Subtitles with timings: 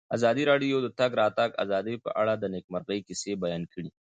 [0.15, 3.89] ازادي راډیو د د تګ راتګ ازادي په اړه د نېکمرغۍ کیسې بیان کړې.